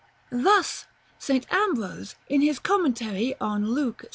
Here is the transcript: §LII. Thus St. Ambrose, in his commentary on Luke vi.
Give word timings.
§LII. 0.35 0.41
Thus 0.41 0.85
St. 1.19 1.45
Ambrose, 1.53 2.15
in 2.27 2.41
his 2.41 2.57
commentary 2.57 3.35
on 3.39 3.67
Luke 3.69 4.01
vi. 4.01 4.07